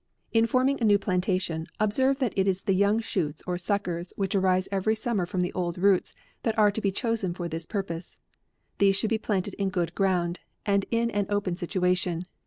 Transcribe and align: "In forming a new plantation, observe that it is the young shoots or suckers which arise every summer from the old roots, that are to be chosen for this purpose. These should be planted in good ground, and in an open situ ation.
"In 0.33 0.47
forming 0.47 0.81
a 0.81 0.83
new 0.83 0.97
plantation, 0.97 1.67
observe 1.79 2.17
that 2.17 2.33
it 2.35 2.47
is 2.47 2.63
the 2.63 2.73
young 2.73 2.99
shoots 3.01 3.43
or 3.45 3.59
suckers 3.59 4.13
which 4.15 4.33
arise 4.33 4.67
every 4.71 4.95
summer 4.95 5.27
from 5.27 5.41
the 5.41 5.53
old 5.53 5.77
roots, 5.77 6.15
that 6.41 6.57
are 6.57 6.71
to 6.71 6.81
be 6.81 6.91
chosen 6.91 7.35
for 7.35 7.47
this 7.47 7.67
purpose. 7.67 8.17
These 8.79 8.95
should 8.95 9.11
be 9.11 9.19
planted 9.19 9.53
in 9.59 9.69
good 9.69 9.93
ground, 9.93 10.39
and 10.65 10.85
in 10.89 11.11
an 11.11 11.27
open 11.29 11.55
situ 11.55 11.85
ation. 11.85 12.25